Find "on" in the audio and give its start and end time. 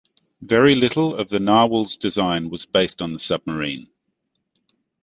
3.03-3.13